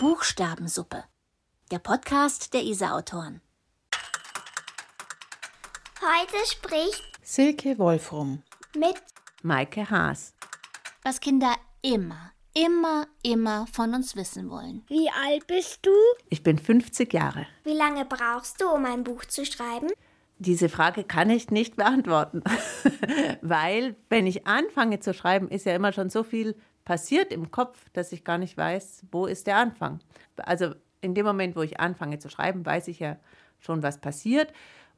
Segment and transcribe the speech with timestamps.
[0.00, 1.04] Buchstabensuppe.
[1.70, 3.42] Der Podcast der ISA-Autoren.
[6.00, 8.42] Heute spricht Silke Wolfrum
[8.74, 8.94] mit
[9.42, 10.32] Maike Haas.
[11.02, 14.86] Was Kinder immer, immer, immer von uns wissen wollen.
[14.88, 15.92] Wie alt bist du?
[16.30, 17.46] Ich bin 50 Jahre.
[17.64, 19.88] Wie lange brauchst du, um ein Buch zu schreiben?
[20.38, 22.42] Diese Frage kann ich nicht beantworten,
[23.42, 27.88] weil wenn ich anfange zu schreiben, ist ja immer schon so viel passiert im Kopf,
[27.92, 30.00] dass ich gar nicht weiß, wo ist der Anfang.
[30.36, 33.16] Also in dem Moment, wo ich anfange zu schreiben, weiß ich ja
[33.58, 34.52] schon, was passiert.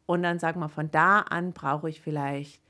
[0.07, 2.61] Und dann sagen wir, von da an brauche ich vielleicht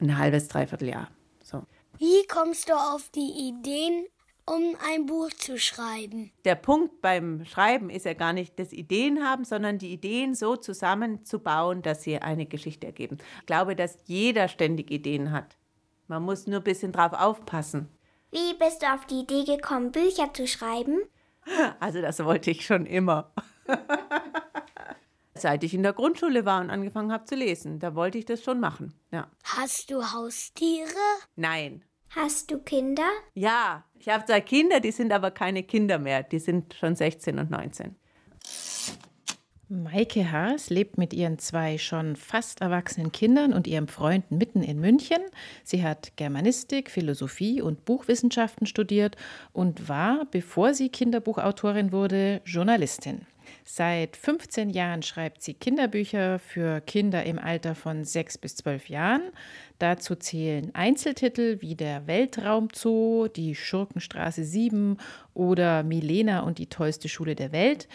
[0.00, 1.08] ein halbes, dreiviertel Jahr.
[1.42, 1.62] So.
[1.98, 4.06] Wie kommst du auf die Ideen,
[4.46, 6.32] um ein Buch zu schreiben?
[6.44, 10.56] Der Punkt beim Schreiben ist ja gar nicht das Ideen haben, sondern die Ideen so
[10.56, 13.18] zusammenzubauen, dass sie eine Geschichte ergeben.
[13.40, 15.56] Ich glaube, dass jeder ständig Ideen hat.
[16.08, 17.88] Man muss nur ein bisschen drauf aufpassen.
[18.32, 21.02] Wie bist du auf die Idee gekommen, Bücher zu schreiben?
[21.80, 23.30] Also das wollte ich schon immer.
[25.34, 28.42] Seit ich in der Grundschule war und angefangen habe zu lesen, da wollte ich das
[28.42, 28.94] schon machen.
[29.10, 29.30] Ja.
[29.44, 30.88] Hast du Haustiere?
[31.36, 31.84] Nein.
[32.08, 33.08] Hast du Kinder?
[33.34, 36.22] Ja, ich habe zwei Kinder, die sind aber keine Kinder mehr.
[36.22, 37.96] Die sind schon 16 und 19.
[39.72, 44.78] Maike Haas lebt mit ihren zwei schon fast erwachsenen Kindern und ihrem Freund mitten in
[44.78, 45.22] München.
[45.64, 49.16] Sie hat Germanistik, Philosophie und Buchwissenschaften studiert
[49.54, 53.22] und war, bevor sie Kinderbuchautorin wurde, Journalistin.
[53.64, 59.22] Seit 15 Jahren schreibt sie Kinderbücher für Kinder im Alter von 6 bis 12 Jahren.
[59.78, 64.96] Dazu zählen Einzeltitel wie der Weltraumzoo, die Schurkenstraße 7
[65.34, 67.88] oder Milena und die tollste Schule der Welt.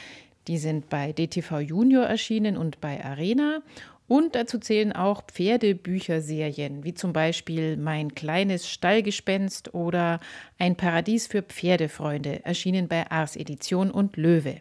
[0.47, 3.61] Die sind bei DTV Junior erschienen und bei Arena.
[4.07, 10.21] Und dazu zählen auch Pferdebücherserien, wie zum Beispiel Mein kleines Stallgespenst oder
[10.57, 14.59] Ein Paradies für Pferdefreunde, erschienen bei Ars Edition und Löwe.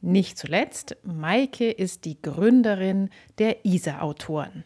[0.00, 4.62] Nicht zuletzt, Maike ist die Gründerin der ISA-Autoren.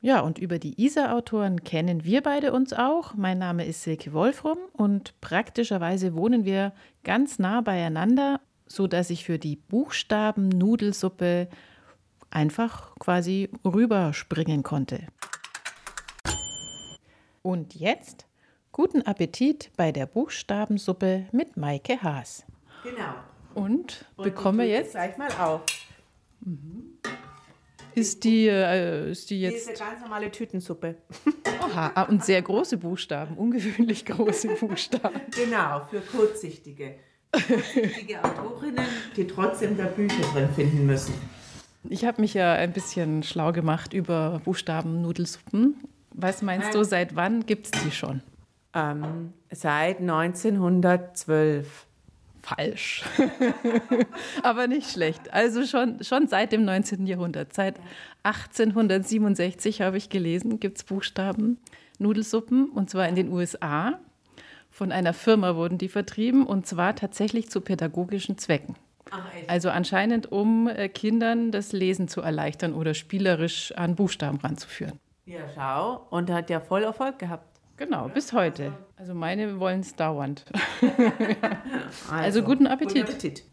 [0.00, 3.14] Ja, und über die ISA-Autoren kennen wir beide uns auch.
[3.14, 6.72] Mein Name ist Silke Wolfrum und praktischerweise wohnen wir
[7.04, 8.40] ganz nah beieinander,
[8.70, 11.48] sodass ich für die Buchstaben-Nudelsuppe
[12.30, 15.06] einfach quasi rüberspringen konnte.
[17.42, 18.26] Und jetzt
[18.70, 22.44] guten Appetit bei der Buchstabensuppe mit Maike Haas.
[22.84, 23.14] Genau.
[23.54, 25.62] Und, und bekomme jetzt gleich mal auf.
[27.94, 29.68] Ist die, äh, ist die jetzt.
[29.68, 30.94] Diese ganz normale Tütensuppe.
[31.60, 35.20] Aha, ah, und sehr große Buchstaben, ungewöhnlich große Buchstaben.
[35.32, 36.94] Genau, für kurzsichtige.
[37.32, 38.86] Kurzsichtige Autorinnen,
[39.16, 41.14] die trotzdem da Bücher drin finden müssen.
[41.88, 45.76] Ich habe mich ja ein bisschen schlau gemacht über Buchstaben-Nudelsuppen.
[46.12, 48.20] Was meinst du, seit wann gibt es die schon?
[48.74, 51.86] Ähm, seit 1912.
[52.42, 53.04] Falsch.
[54.42, 55.32] Aber nicht schlecht.
[55.32, 57.06] Also schon, schon seit dem 19.
[57.06, 57.52] Jahrhundert.
[57.52, 57.78] Seit
[58.22, 61.58] 1867 habe ich gelesen, gibt es Buchstaben
[61.98, 63.98] Nudelsuppen und zwar in den USA.
[64.80, 68.76] Von einer Firma wurden die vertrieben und zwar tatsächlich zu pädagogischen Zwecken.
[69.10, 74.98] Ach, also anscheinend, um äh, Kindern das Lesen zu erleichtern oder spielerisch an Buchstaben ranzuführen.
[75.26, 76.06] Ja, schau.
[76.08, 77.60] Und hat ja voll Erfolg gehabt.
[77.76, 78.72] Genau, bis heute.
[78.96, 80.46] Also meine wollen es dauernd.
[82.10, 83.04] also, also, guten Appetit.
[83.04, 83.44] Guten Appetit.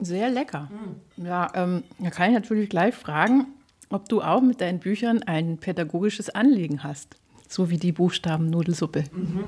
[0.00, 0.68] Sehr lecker.
[1.16, 1.24] Mm.
[1.24, 3.46] Ja, ähm, da kann ich natürlich gleich fragen,
[3.90, 7.14] ob du auch mit deinen Büchern ein pädagogisches Anliegen hast.
[7.46, 9.04] So wie die Buchstaben-Nudelsuppe.
[9.12, 9.44] Mhm.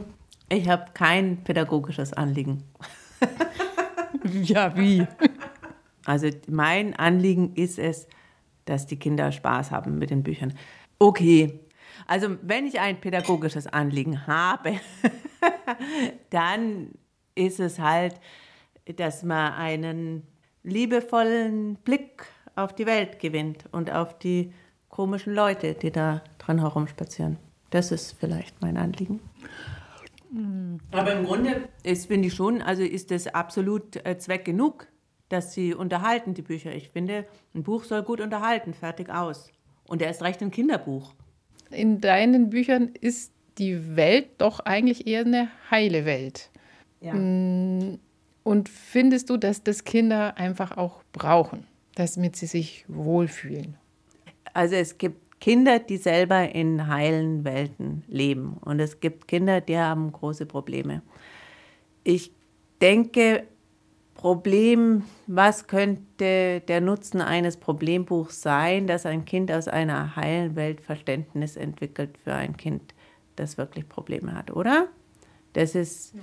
[0.49, 2.65] Ich habe kein pädagogisches Anliegen.
[4.43, 5.07] ja, wie?
[6.07, 8.09] Also mein Anliegen ist es,
[8.65, 10.55] dass die Kinder Spaß haben mit den Büchern.
[10.99, 11.61] Okay,
[12.07, 14.81] also wenn ich ein pädagogisches Anliegen habe,
[16.31, 16.93] dann
[17.35, 18.15] ist es halt,
[18.97, 20.27] dass man einen
[20.63, 22.25] liebevollen Blick
[22.57, 24.53] auf die Welt gewinnt und auf die
[24.89, 27.37] komischen Leute, die da dran herumspazieren.
[27.71, 29.21] Das ist vielleicht mein Anliegen.
[30.91, 34.87] Aber im Grunde ist, finde ich schon, also ist das absolut äh, Zweck genug,
[35.29, 36.75] dass sie unterhalten, die Bücher.
[36.75, 39.51] Ich finde, ein Buch soll gut unterhalten, fertig aus.
[39.87, 41.15] Und er ist recht ein Kinderbuch.
[41.71, 46.51] In deinen Büchern ist die Welt doch eigentlich eher eine heile Welt.
[47.01, 47.15] Ja.
[47.15, 47.99] Mm,
[48.43, 53.77] und findest du, dass das Kinder einfach auch brauchen, damit sie sich wohlfühlen?
[54.55, 58.57] Also es gibt Kinder, die selber in heilen Welten leben.
[58.61, 61.03] Und es gibt Kinder, die haben große Probleme.
[62.05, 62.33] Ich
[62.81, 63.45] denke,
[64.15, 70.81] Problem, was könnte der Nutzen eines Problembuchs sein, dass ein Kind aus einer heilen Welt
[70.81, 72.95] Verständnis entwickelt für ein Kind,
[73.37, 74.89] das wirklich Probleme hat, oder?
[75.53, 76.15] Das ist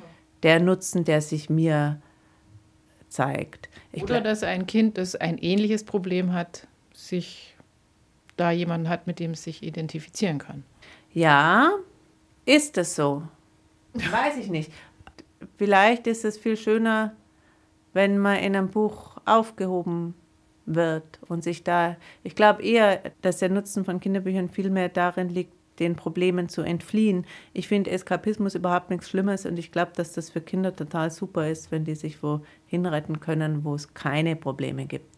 [0.43, 2.01] der Nutzen, der sich mir
[3.07, 3.69] zeigt.
[3.93, 7.54] Ich Oder dass ein Kind, das ein ähnliches Problem hat, sich
[8.37, 10.63] da jemanden hat, mit dem es sich identifizieren kann.
[11.13, 11.71] Ja,
[12.45, 13.23] ist es so?
[13.93, 14.71] Weiß ich nicht.
[15.57, 17.13] Vielleicht ist es viel schöner,
[17.93, 20.15] wenn man in einem Buch aufgehoben
[20.65, 25.29] wird und sich da, ich glaube eher, dass der Nutzen von Kinderbüchern viel mehr darin
[25.29, 27.25] liegt, den Problemen zu entfliehen.
[27.53, 31.49] Ich finde Eskapismus überhaupt nichts Schlimmes und ich glaube, dass das für Kinder total super
[31.49, 35.14] ist, wenn die sich wo hinretten können, wo es keine Probleme gibt.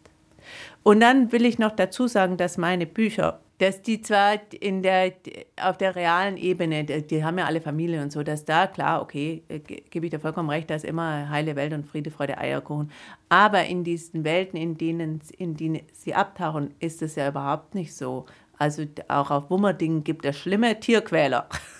[0.82, 5.12] Und dann will ich noch dazu sagen, dass meine Bücher, dass die zwar in der,
[5.60, 9.42] auf der realen Ebene, die, haben ja alle Familie und so, dass da, klar, okay,
[9.48, 12.90] äh, gebe ich dir vollkommen recht, da ist immer heile Welt und Friede, Freude, Eierkuchen.
[13.28, 17.94] Aber in diesen Welten, in denen, in denen sie abtauchen, ist es ja überhaupt nicht
[17.94, 18.26] so.
[18.56, 21.48] Also auch auf Wummerdingen gibt es schlimme Tierquäler.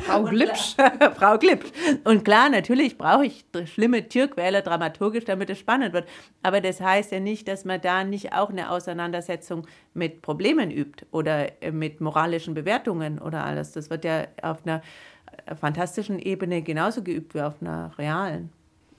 [0.00, 0.74] Frau Glipsch.
[1.16, 1.70] Frau Glipsch.
[2.04, 6.08] Und klar, natürlich brauche ich schlimme Tierquäler dramaturgisch, damit es spannend wird.
[6.42, 11.06] Aber das heißt ja nicht, dass man da nicht auch eine Auseinandersetzung mit Problemen übt
[11.10, 13.72] oder äh, mit moralischen Bewertungen oder alles.
[13.72, 14.82] Das wird ja auf einer
[15.46, 18.50] äh, fantastischen Ebene genauso geübt wie auf einer realen.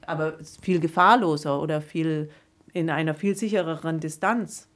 [0.06, 2.30] Aber viel gefahrloser oder viel
[2.74, 4.70] in einer viel sichereren Distanz.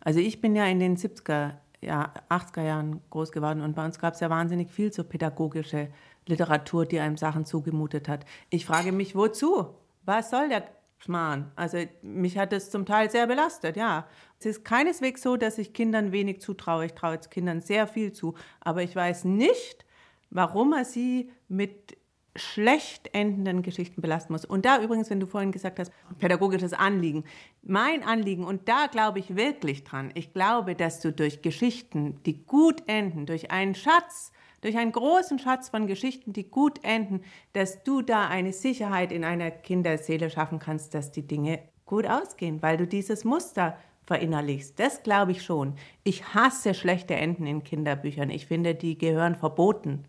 [0.00, 3.98] Also ich bin ja in den 70er, ja, 80er Jahren groß geworden und bei uns
[3.98, 5.88] gab es ja wahnsinnig viel so pädagogische
[6.26, 8.24] Literatur, die einem Sachen zugemutet hat.
[8.50, 9.74] Ich frage mich, wozu?
[10.04, 10.64] Was soll der
[10.98, 11.52] Schmarrn?
[11.56, 14.06] Also mich hat das zum Teil sehr belastet, ja.
[14.38, 16.86] Es ist keineswegs so, dass ich Kindern wenig zutraue.
[16.86, 18.34] Ich traue jetzt Kindern sehr viel zu.
[18.60, 19.84] Aber ich weiß nicht,
[20.30, 21.96] warum er sie mit
[22.36, 24.44] schlecht endenden Geschichten belasten muss.
[24.44, 27.24] Und da übrigens, wenn du vorhin gesagt hast, pädagogisches Anliegen,
[27.62, 32.44] mein Anliegen, und da glaube ich wirklich dran, ich glaube, dass du durch Geschichten, die
[32.44, 37.22] gut enden, durch einen Schatz, durch einen großen Schatz von Geschichten, die gut enden,
[37.52, 42.62] dass du da eine Sicherheit in einer Kinderseele schaffen kannst, dass die Dinge gut ausgehen,
[42.62, 44.78] weil du dieses Muster verinnerlichst.
[44.78, 45.74] Das glaube ich schon.
[46.04, 48.30] Ich hasse schlechte Enden in Kinderbüchern.
[48.30, 50.04] Ich finde, die gehören verboten.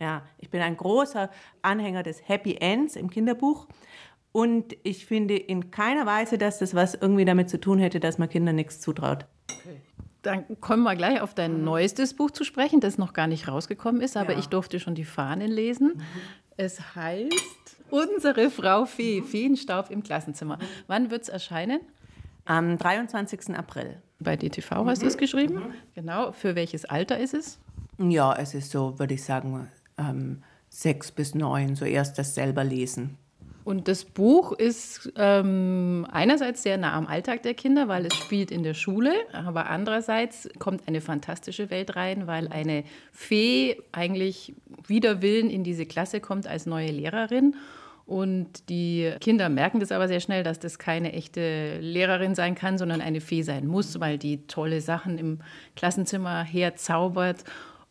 [0.00, 1.30] Ja, ich bin ein großer
[1.62, 3.68] Anhänger des Happy Ends im Kinderbuch.
[4.32, 8.16] Und ich finde in keiner Weise, dass das was irgendwie damit zu tun hätte, dass
[8.16, 9.26] man Kindern nichts zutraut.
[9.50, 9.80] Okay.
[10.22, 14.00] Dann kommen wir gleich auf dein neuestes Buch zu sprechen, das noch gar nicht rausgekommen
[14.02, 14.38] ist, aber ja.
[14.38, 15.94] ich durfte schon die Fahnen lesen.
[15.96, 16.02] Mhm.
[16.56, 20.58] Es heißt Unsere Frau Fee, Feenstaub im Klassenzimmer.
[20.86, 21.80] Wann wird es erscheinen?
[22.44, 23.56] Am 23.
[23.56, 24.00] April.
[24.20, 25.54] Bei DTV hast du es geschrieben?
[25.54, 25.74] Mhm.
[25.94, 26.32] Genau.
[26.32, 27.58] Für welches Alter ist es?
[27.98, 29.68] Ja, es ist so, würde ich sagen,
[30.00, 33.18] ähm, sechs bis neun, so erst das selber lesen.
[33.62, 38.50] Und das Buch ist ähm, einerseits sehr nah am Alltag der Kinder, weil es spielt
[38.50, 44.54] in der Schule, aber andererseits kommt eine fantastische Welt rein, weil eine Fee eigentlich
[44.86, 47.54] wider Willen in diese Klasse kommt als neue Lehrerin.
[48.06, 52.76] Und die Kinder merken das aber sehr schnell, dass das keine echte Lehrerin sein kann,
[52.76, 55.38] sondern eine Fee sein muss, weil die tolle Sachen im
[55.76, 57.44] Klassenzimmer herzaubert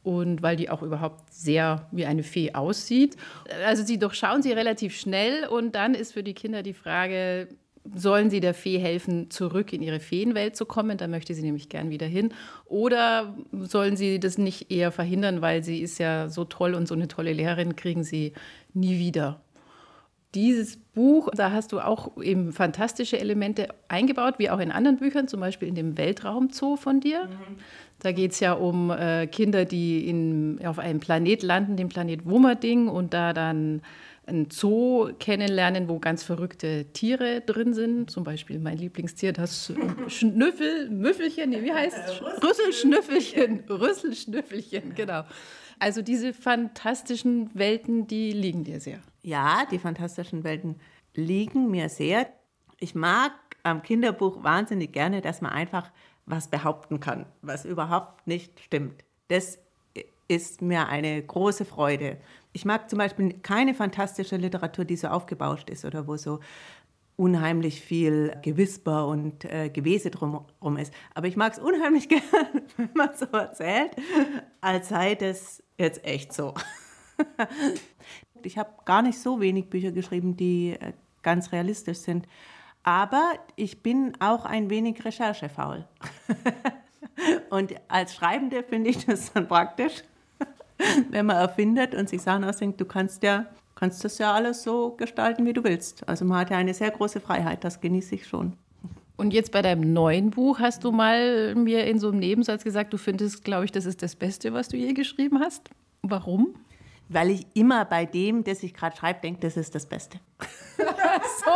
[0.03, 3.17] und weil die auch überhaupt sehr wie eine Fee aussieht.
[3.65, 7.49] Also sie durchschauen sie relativ schnell und dann ist für die Kinder die Frage,
[7.95, 10.97] sollen sie der Fee helfen, zurück in ihre Feenwelt zu kommen?
[10.97, 12.33] Da möchte sie nämlich gern wieder hin.
[12.65, 16.95] Oder sollen sie das nicht eher verhindern, weil sie ist ja so toll und so
[16.95, 18.33] eine tolle Lehrerin kriegen sie
[18.73, 19.41] nie wieder.
[20.35, 25.27] Dieses Buch, da hast du auch eben fantastische Elemente eingebaut, wie auch in anderen Büchern,
[25.27, 27.25] zum Beispiel in dem Weltraumzoo von dir.
[27.25, 27.55] Mhm.
[27.99, 32.25] Da geht es ja um äh, Kinder, die in, auf einem Planet landen, dem Planet
[32.25, 33.81] Wummerding, und da dann
[34.29, 38.09] ein Zoo kennenlernen, wo ganz verrückte Tiere drin sind.
[38.11, 39.73] Zum Beispiel mein Lieblingstier, das
[40.07, 42.21] Schnüffel, Müffelchen, wie heißt es?
[42.43, 45.23] Rüsselschnüffelchen, Rüsselschnüffelchen, genau.
[45.79, 48.99] Also diese fantastischen Welten, die liegen dir sehr.
[49.23, 50.75] Ja, die fantastischen Welten
[51.15, 52.27] liegen mir sehr.
[52.79, 53.31] Ich mag
[53.63, 55.91] am Kinderbuch wahnsinnig gerne, dass man einfach
[56.29, 59.03] was behaupten kann, was überhaupt nicht stimmt.
[59.27, 59.59] Das
[60.27, 62.17] ist mir eine große Freude.
[62.53, 66.39] Ich mag zum Beispiel keine fantastische Literatur, die so aufgebauscht ist oder wo so
[67.15, 70.93] unheimlich viel Gewisper und äh, Gewese drumherum ist.
[71.15, 72.21] Aber ich mag es unheimlich gern,
[72.77, 73.91] wenn man so erzählt,
[74.61, 76.53] als sei das jetzt echt so.
[78.43, 80.93] ich habe gar nicht so wenig Bücher geschrieben, die äh,
[81.23, 82.27] ganz realistisch sind.
[82.89, 85.85] Aber ich bin auch ein wenig recherchefaul.
[87.51, 90.03] und als Schreibende finde ich das dann praktisch,
[91.11, 94.95] wenn man erfindet und sich Sachen ausdenkt, du kannst ja kannst das ja alles so
[94.97, 96.09] gestalten, wie du willst.
[96.09, 98.53] Also man hat ja eine sehr große Freiheit, das genieße ich schon.
[99.17, 102.91] Und jetzt bei deinem neuen Buch hast du mal mir in so einem Nebensatz gesagt,
[102.91, 105.69] du findest, glaube ich, das ist das Beste, was du je geschrieben hast.
[106.01, 106.55] Warum?
[107.07, 110.19] Weil ich immer bei dem, das ich gerade schreibe, denke, das ist das Beste.
[110.79, 111.51] so.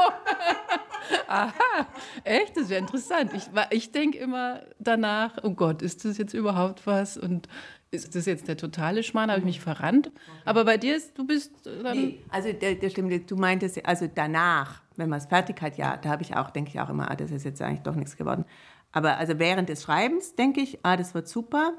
[1.27, 1.88] Aha,
[2.24, 3.31] echt, das wäre interessant.
[3.33, 7.17] Ich, ich denke immer danach, oh Gott, ist das jetzt überhaupt was?
[7.17, 7.48] Und
[7.91, 9.29] ist das jetzt der totale Schmarrn?
[9.29, 10.12] Habe ich mich verrannt?
[10.45, 11.98] Aber bei dir ist, du bist dann.
[11.98, 15.98] Nee, also der, der stimmt, du meintest, also danach, wenn man es fertig hat, ja,
[15.98, 18.17] da habe ich auch, denke ich auch immer, ah, das ist jetzt eigentlich doch nichts
[18.17, 18.45] geworden.
[18.91, 21.74] Aber also während des Schreibens denke ich, ah, das wird super.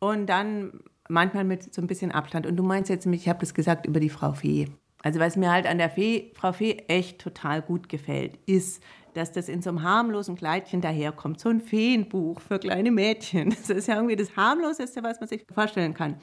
[0.00, 2.46] Und dann manchmal mit so ein bisschen Abstand.
[2.46, 4.68] Und du meinst jetzt, ich habe das gesagt über die Frau Fee.
[5.02, 8.82] Also was mir halt an der Fee, Frau Fee echt total gut gefällt, ist,
[9.14, 11.40] dass das in so einem harmlosen Kleidchen daherkommt.
[11.40, 13.50] So ein Feenbuch für kleine Mädchen.
[13.50, 16.16] Das ist ja irgendwie das harmloseste, was man sich vorstellen kann.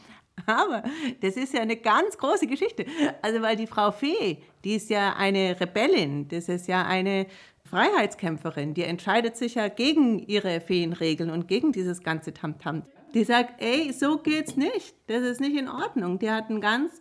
[0.46, 0.84] Aber
[1.22, 2.86] das ist ja eine ganz große Geschichte.
[3.22, 7.28] Also weil die Frau Fee, die ist ja eine Rebellin, das ist ja eine
[7.64, 12.78] Freiheitskämpferin, die entscheidet sich ja gegen ihre Feenregeln und gegen dieses ganze Tamtam.
[12.78, 12.84] -Tam.
[13.14, 14.94] Die sagt, ey, so geht's nicht.
[15.08, 16.20] Das ist nicht in Ordnung.
[16.20, 17.00] Die hat ein ganz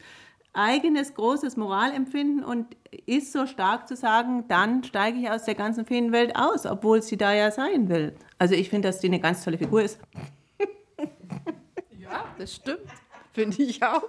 [0.55, 5.85] eigenes großes Moralempfinden und ist so stark zu sagen, dann steige ich aus der ganzen
[5.85, 8.15] Feenwelt aus, obwohl sie da ja sein will.
[8.39, 9.99] Also ich finde, dass die eine ganz tolle Figur ist.
[11.99, 12.87] Ja, das stimmt.
[13.33, 14.09] Finde ich auch.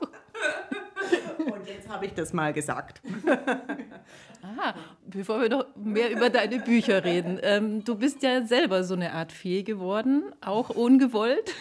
[1.39, 3.01] Und jetzt habe ich das mal gesagt.
[4.43, 4.75] Aha,
[5.07, 7.39] bevor wir noch mehr über deine Bücher reden.
[7.41, 11.55] Ähm, du bist ja selber so eine Art Fee geworden, auch ungewollt.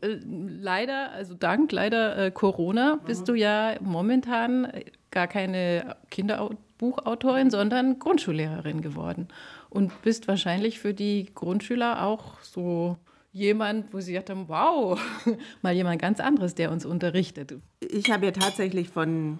[0.00, 4.72] Äh, leider, also dank leider äh, Corona, bist du ja momentan
[5.10, 9.28] gar keine Kinderbuchautorin, sondern Grundschullehrerin geworden.
[9.68, 12.96] Und bist wahrscheinlich für die Grundschüler auch so
[13.32, 15.00] jemand, wo sie gedacht haben, wow,
[15.62, 17.54] mal jemand ganz anderes, der uns unterrichtet.
[17.80, 19.38] Ich habe ja tatsächlich von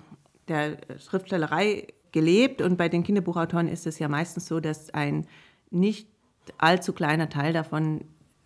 [0.49, 5.27] der Schriftstellerei gelebt und bei den Kinderbuchautoren ist es ja meistens so, dass ein
[5.71, 6.09] nicht
[6.59, 8.05] allzu kleiner Teil davon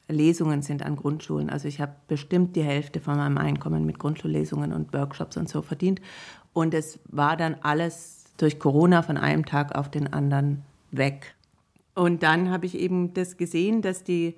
[0.09, 1.51] Lesungen sind an Grundschulen.
[1.51, 5.63] Also ich habe bestimmt die Hälfte von meinem Einkommen mit Grundschullesungen und Workshops und so
[5.63, 6.01] verdient.
[6.53, 11.35] Und es war dann alles durch Corona von einem Tag auf den anderen weg.
[11.95, 14.35] Und dann habe ich eben das gesehen, dass die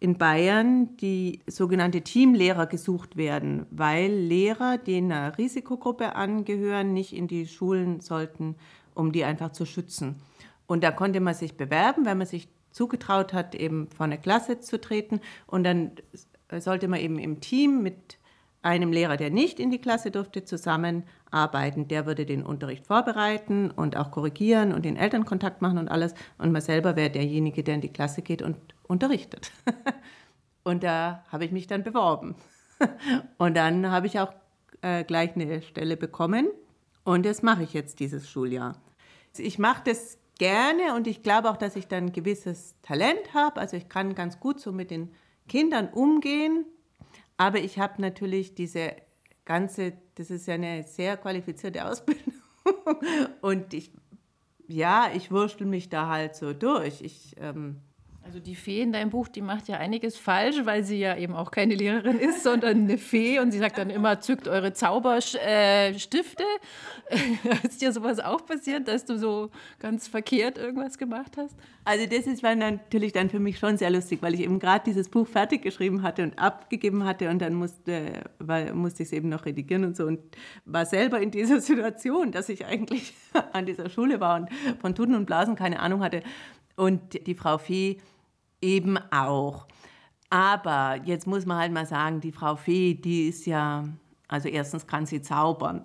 [0.00, 7.26] in Bayern die sogenannte Teamlehrer gesucht werden, weil Lehrer, die einer Risikogruppe angehören, nicht in
[7.26, 8.56] die Schulen sollten,
[8.94, 10.16] um die einfach zu schützen.
[10.66, 14.60] Und da konnte man sich bewerben, wenn man sich zugetraut hat, eben vor eine Klasse
[14.60, 15.20] zu treten.
[15.46, 15.92] Und dann
[16.58, 18.18] sollte man eben im Team mit
[18.62, 21.86] einem Lehrer, der nicht in die Klasse durfte, zusammenarbeiten.
[21.86, 26.14] Der würde den Unterricht vorbereiten und auch korrigieren und den Elternkontakt machen und alles.
[26.38, 29.52] Und man selber wäre derjenige, der in die Klasse geht und unterrichtet.
[30.66, 32.36] Und da habe ich mich dann beworben.
[33.36, 34.32] Und dann habe ich auch
[34.80, 36.48] äh, gleich eine Stelle bekommen.
[37.04, 38.80] Und das mache ich jetzt dieses Schuljahr.
[39.36, 43.60] Ich mache das gerne und ich glaube auch, dass ich dann ein gewisses Talent habe.
[43.60, 45.14] Also ich kann ganz gut so mit den
[45.48, 46.66] Kindern umgehen.
[47.36, 48.96] Aber ich habe natürlich diese
[49.44, 52.34] ganze, das ist ja eine sehr qualifizierte Ausbildung.
[53.40, 53.92] Und ich,
[54.66, 57.02] ja, ich wurschtel mich da halt so durch.
[57.02, 57.80] Ich ähm,
[58.24, 61.34] also die Fee in deinem Buch, die macht ja einiges falsch, weil sie ja eben
[61.34, 66.44] auch keine Lehrerin ist, sondern eine Fee und sie sagt dann immer, zückt eure Zauberstifte.
[67.62, 71.54] Ist dir sowas auch passiert, dass du so ganz verkehrt irgendwas gemacht hast?
[71.84, 74.84] Also das ist war natürlich dann für mich schon sehr lustig, weil ich eben gerade
[74.86, 79.12] dieses Buch fertig geschrieben hatte und abgegeben hatte und dann musste, weil, musste ich es
[79.12, 80.20] eben noch redigieren und so und
[80.64, 83.12] war selber in dieser Situation, dass ich eigentlich
[83.52, 84.48] an dieser Schule war und
[84.80, 86.22] von Tuten und Blasen keine Ahnung hatte.
[86.76, 87.98] Und die Frau Fee
[88.60, 89.66] eben auch.
[90.30, 93.84] Aber jetzt muss man halt mal sagen, die Frau Fee, die ist ja,
[94.26, 95.82] also erstens kann sie zaubern,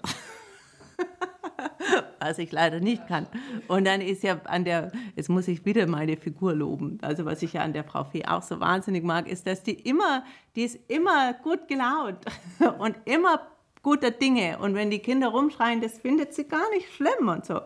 [2.19, 3.27] was ich leider nicht kann.
[3.67, 7.43] Und dann ist ja an der, jetzt muss ich wieder meine Figur loben, also was
[7.43, 10.23] ich ja an der Frau Fee auch so wahnsinnig mag, ist, dass die immer,
[10.55, 12.25] die ist immer gut gelaunt
[12.79, 13.41] und immer
[13.81, 14.57] guter Dinge.
[14.59, 17.61] Und wenn die Kinder rumschreien, das findet sie gar nicht schlimm und so.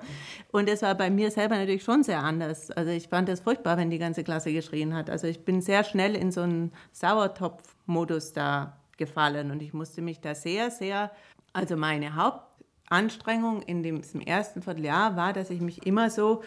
[0.52, 2.72] Und das war bei mir selber natürlich schon sehr anders.
[2.72, 5.10] Also ich fand das furchtbar, wenn die ganze Klasse geschrien hat.
[5.10, 10.22] Also ich bin sehr schnell in so einen Sauertopf-Modus da gefallen und ich musste mich
[10.22, 11.12] da sehr, sehr,
[11.52, 16.44] also meine Hauptanstrengung in diesem ersten Vierteljahr war, dass ich mich immer so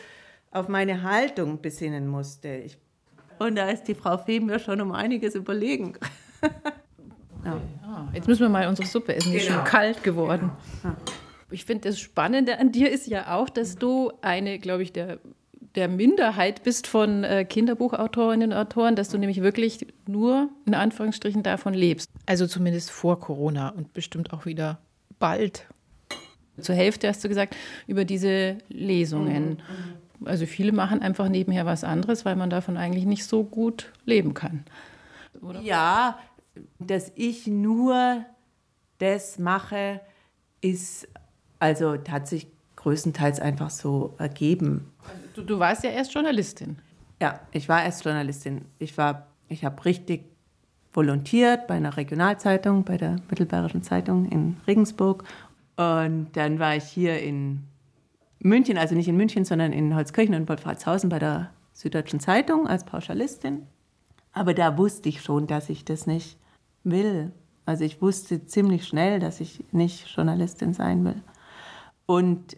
[0.52, 2.48] auf meine Haltung besinnen musste.
[2.48, 2.78] Ich,
[3.40, 5.94] und da ist die Frau Fee mir schon um einiges überlegen.
[7.44, 7.60] Ja.
[8.06, 9.48] Ah, jetzt müssen wir mal unsere Suppe essen, die genau.
[9.48, 10.50] ist schon kalt geworden.
[11.50, 15.18] Ich finde, das Spannende an dir ist ja auch, dass du eine, glaube ich, der,
[15.74, 21.42] der Minderheit bist von äh, Kinderbuchautorinnen und Autoren, dass du nämlich wirklich nur in Anführungsstrichen
[21.42, 22.10] davon lebst.
[22.26, 24.78] Also zumindest vor Corona und bestimmt auch wieder
[25.18, 25.66] bald.
[26.60, 27.54] Zur Hälfte hast du gesagt,
[27.86, 29.62] über diese Lesungen.
[30.20, 30.26] Mhm.
[30.26, 34.32] Also viele machen einfach nebenher was anderes, weil man davon eigentlich nicht so gut leben
[34.32, 34.64] kann.
[35.42, 35.60] Oder?
[35.60, 36.18] Ja,
[36.78, 38.24] dass ich nur
[38.98, 40.00] das mache,
[40.60, 41.08] ist,
[41.58, 44.92] also hat sich größtenteils einfach so ergeben.
[45.34, 46.78] Du, du warst ja erst Journalistin.
[47.20, 48.64] Ja, ich war erst Journalistin.
[48.78, 50.24] Ich war, ich habe richtig
[50.92, 55.24] volontiert bei einer Regionalzeitung, bei der Mittelbayerischen Zeitung in Regensburg.
[55.76, 57.64] Und dann war ich hier in
[58.38, 62.84] München, also nicht in München, sondern in Holzkirchen und Wolfratshausen bei der Süddeutschen Zeitung als
[62.84, 63.66] Pauschalistin.
[64.32, 66.38] Aber da wusste ich schon, dass ich das nicht
[66.90, 67.32] will.
[67.64, 71.22] Also ich wusste ziemlich schnell, dass ich nicht Journalistin sein will.
[72.06, 72.56] Und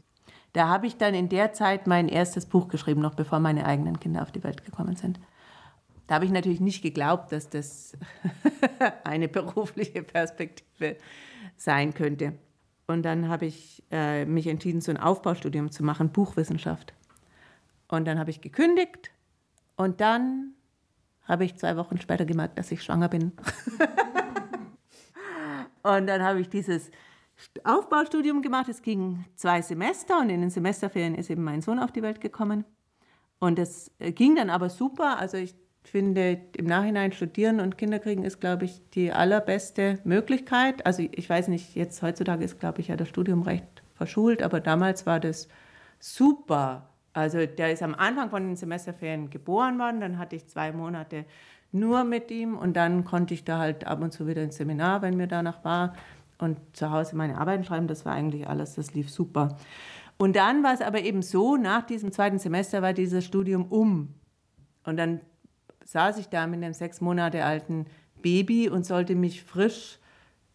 [0.52, 4.00] da habe ich dann in der Zeit mein erstes Buch geschrieben, noch bevor meine eigenen
[4.00, 5.18] Kinder auf die Welt gekommen sind.
[6.06, 7.97] Da habe ich natürlich nicht geglaubt, dass das
[9.04, 10.97] eine berufliche Perspektive
[11.56, 12.35] sein könnte.
[12.87, 16.94] Und dann habe ich äh, mich entschieden, so ein Aufbaustudium zu machen, Buchwissenschaft.
[17.88, 19.11] Und dann habe ich gekündigt
[19.76, 20.54] und dann
[21.25, 23.32] habe ich zwei Wochen später gemerkt, dass ich schwanger bin.
[25.97, 26.90] und dann habe ich dieses
[27.64, 28.68] Aufbaustudium gemacht.
[28.68, 32.21] Es ging zwei Semester und in den Semesterferien ist eben mein Sohn auf die Welt
[32.21, 32.64] gekommen.
[33.38, 35.18] Und es äh, ging dann aber super.
[35.18, 35.54] Also ich
[35.85, 40.85] finde, im Nachhinein studieren und Kinder kriegen ist, glaube ich, die allerbeste Möglichkeit.
[40.85, 44.61] Also ich weiß nicht, jetzt heutzutage ist, glaube ich, ja das Studium recht verschult, aber
[44.61, 45.49] damals war das
[45.99, 46.88] super.
[47.18, 51.25] Also der ist am Anfang von den Semesterferien geboren worden, dann hatte ich zwei Monate
[51.72, 55.02] nur mit ihm und dann konnte ich da halt ab und zu wieder ins Seminar,
[55.02, 55.94] wenn mir danach war
[56.38, 57.88] und zu Hause meine Arbeiten schreiben.
[57.88, 59.56] Das war eigentlich alles, das lief super.
[60.16, 64.14] Und dann war es aber eben so, nach diesem zweiten Semester war dieses Studium um.
[64.84, 65.20] Und dann
[65.87, 67.87] saß ich da mit einem sechs Monate alten
[68.22, 69.98] Baby und sollte mich frisch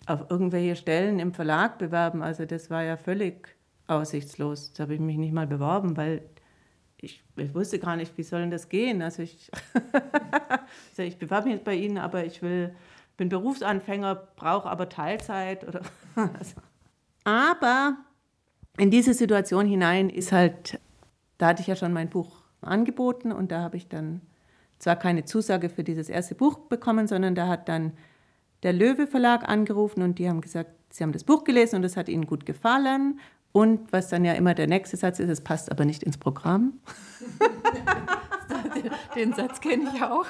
[0.06, 2.24] auf irgendwelche Stellen im Verlag bewerben.
[2.24, 3.50] Also das war ja völlig
[3.88, 4.72] aussichtslos.
[4.72, 6.24] Da habe ich mich nicht mal beworben, weil
[7.04, 9.02] ich, ich wusste gar nicht, wie soll denn das gehen.
[9.02, 9.52] Also ich,
[10.92, 12.74] also ich bewerbe mich jetzt bei Ihnen, aber ich will,
[13.18, 15.68] bin Berufsanfänger, brauche aber Teilzeit.
[15.68, 15.82] Oder
[16.16, 16.56] also.
[17.24, 17.98] Aber
[18.78, 20.80] in diese Situation hinein ist halt,
[21.38, 24.22] da hatte ich ja schon mein Buch angeboten und da habe ich dann
[24.80, 27.94] zwar keine Zusage für dieses erste Buch bekommen, sondern da hat dann
[28.64, 31.98] der Löwe Verlag angerufen und die haben gesagt, sie haben das Buch gelesen und es
[31.98, 33.20] hat ihnen gut gefallen.
[33.54, 36.74] Und was dann ja immer der nächste Satz ist, es passt aber nicht ins Programm.
[39.16, 40.26] Den Satz kenne ich auch.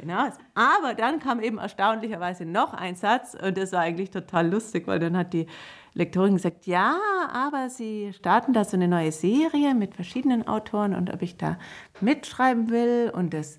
[0.00, 0.28] Genau.
[0.54, 4.98] Aber dann kam eben erstaunlicherweise noch ein Satz und das war eigentlich total lustig, weil
[4.98, 5.46] dann hat die
[5.92, 6.96] Lektorin gesagt, ja,
[7.32, 11.58] aber Sie starten da so eine neue Serie mit verschiedenen Autoren und ob ich da
[12.00, 13.58] mitschreiben will und das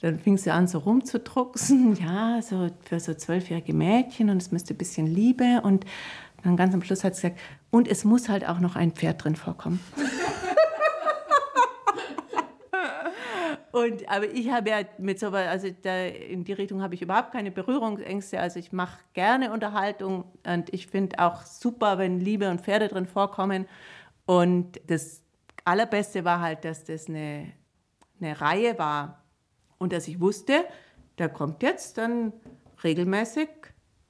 [0.00, 4.74] dann fing sie an, so rumzudrucksen, ja, so für so zwölfjährige Mädchen und es müsste
[4.74, 5.86] ein bisschen Liebe und
[6.44, 9.24] dann ganz am Schluss hat sie gesagt, und es muss halt auch noch ein Pferd
[9.24, 9.80] drin vorkommen.
[13.74, 17.32] Und, aber ich habe ja mit so also da, in die Richtung habe ich überhaupt
[17.32, 18.38] keine Berührungsängste.
[18.38, 23.06] Also ich mache gerne Unterhaltung und ich finde auch super, wenn Liebe und Pferde drin
[23.06, 23.66] vorkommen.
[24.26, 25.24] Und das
[25.64, 27.50] Allerbeste war halt, dass das eine,
[28.20, 29.24] eine Reihe war
[29.78, 30.64] und dass ich wusste,
[31.16, 32.32] da kommt jetzt dann
[32.84, 33.48] regelmäßig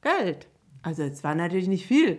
[0.03, 0.47] Geld.
[0.85, 2.19] Also es war natürlich nicht viel,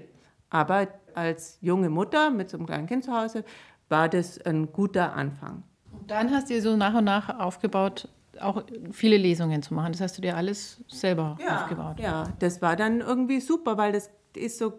[0.49, 3.45] aber als junge Mutter mit so einem kleinen Kind zu Hause
[3.89, 5.63] war das ein guter Anfang.
[6.07, 8.09] Dann hast du so nach und nach aufgebaut,
[8.41, 9.91] auch viele Lesungen zu machen.
[9.93, 11.99] Das hast du dir alles selber ja, aufgebaut.
[11.99, 14.73] Ja, das war dann irgendwie super, weil das ist so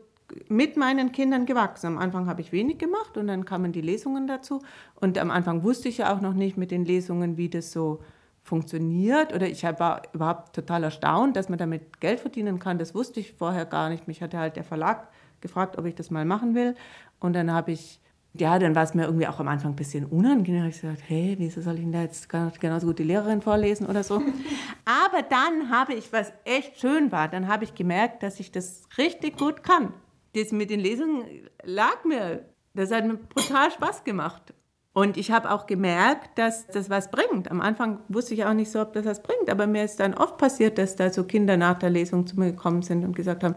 [0.49, 1.87] mit meinen Kindern gewachsen.
[1.87, 4.63] Am Anfang habe ich wenig gemacht und dann kamen die Lesungen dazu.
[4.97, 8.01] Und am Anfang wusste ich ja auch noch nicht mit den Lesungen, wie das so
[8.47, 9.35] funktioniert.
[9.35, 12.79] Oder ich war überhaupt total erstaunt, dass man damit Geld verdienen kann.
[12.79, 14.09] Das wusste ich vorher gar nicht.
[14.09, 15.09] Mich hatte halt der Verlag
[15.41, 16.75] gefragt, ob ich das mal machen will.
[17.19, 18.01] Und dann habe ich
[18.39, 20.67] ja, dann war es mir irgendwie auch am Anfang ein bisschen unangenehm.
[20.67, 24.03] Ich gesagt, hey, wieso soll ich denn da jetzt genauso gut die Lehrerin vorlesen oder
[24.03, 24.17] so?
[24.85, 28.83] Aber dann habe ich, was echt schön war, dann habe ich gemerkt, dass ich das
[28.99, 29.95] richtig gut kann.
[30.35, 31.25] Das mit den Lesungen
[31.63, 34.53] lag mir, das hat mir brutal Spaß gemacht.
[34.97, 37.51] Und ich habe auch gemerkt, dass das was bringt.
[37.51, 40.15] Am Anfang wusste ich auch nicht so, ob das was bringt, aber mir ist dann
[40.15, 43.45] oft passiert, dass da so Kinder nach der Lesung zu mir gekommen sind und gesagt
[43.45, 43.57] haben,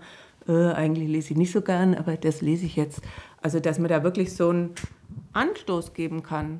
[0.49, 3.02] äh, eigentlich lese ich nicht so gern, aber das lese ich jetzt.
[3.41, 4.75] Also, dass man da wirklich so einen
[5.32, 6.60] Anstoß geben kann.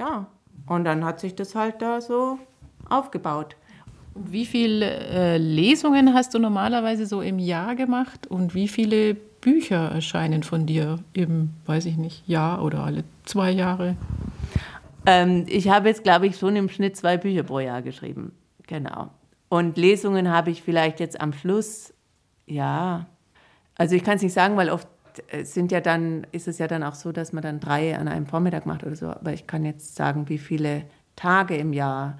[0.00, 0.28] Ja,
[0.66, 2.38] und dann hat sich das halt da so
[2.88, 3.58] aufgebaut.
[4.24, 9.90] Wie viele äh, Lesungen hast du normalerweise so im Jahr gemacht und wie viele Bücher
[9.90, 13.96] erscheinen von dir im, weiß ich nicht, Jahr oder alle zwei Jahre?
[15.06, 18.32] Ähm, ich habe jetzt, glaube ich, schon im Schnitt zwei Bücher pro Jahr geschrieben.
[18.66, 19.10] Genau.
[19.48, 21.94] Und Lesungen habe ich vielleicht jetzt am Schluss,
[22.46, 23.06] ja,
[23.76, 24.88] also ich kann es nicht sagen, weil oft
[25.28, 28.08] äh, sind ja dann, ist es ja dann auch so, dass man dann drei an
[28.08, 29.06] einem Vormittag macht oder so.
[29.06, 32.18] Aber ich kann jetzt sagen, wie viele Tage im Jahr.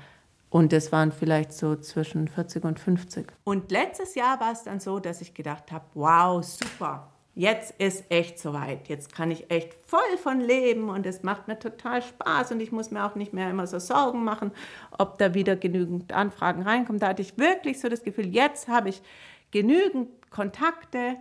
[0.56, 3.26] Und das waren vielleicht so zwischen 40 und 50.
[3.44, 7.12] Und letztes Jahr war es dann so, dass ich gedacht habe, wow, super.
[7.34, 8.88] jetzt ist echt soweit.
[8.88, 12.72] Jetzt kann ich echt voll von leben und es macht mir total Spaß und ich
[12.72, 14.50] muss mir auch nicht mehr immer so Sorgen machen,
[14.96, 17.00] ob da wieder genügend Anfragen reinkommen.
[17.00, 19.02] Da hatte ich wirklich so das Gefühl, jetzt habe ich
[19.50, 21.16] genügend Kontakte,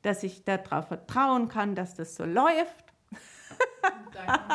[0.00, 2.87] dass ich darauf vertrauen kann, dass das so läuft.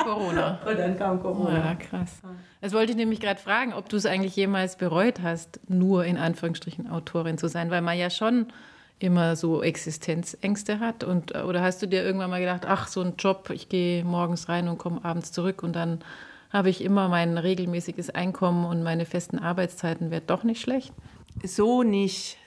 [0.03, 0.59] Corona.
[0.67, 1.57] Und dann kam Corona.
[1.57, 2.21] Ja, krass.
[2.61, 6.17] Das wollte ich nämlich gerade fragen, ob du es eigentlich jemals bereut hast, nur in
[6.17, 8.47] Anführungsstrichen Autorin zu sein, weil man ja schon
[8.99, 13.15] immer so Existenzängste hat und oder hast du dir irgendwann mal gedacht, ach so ein
[13.17, 15.99] Job, ich gehe morgens rein und komme abends zurück und dann
[16.51, 20.93] habe ich immer mein regelmäßiges Einkommen und meine festen Arbeitszeiten, wäre doch nicht schlecht?
[21.43, 22.37] So nicht.